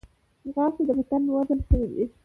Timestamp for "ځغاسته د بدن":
0.49-1.21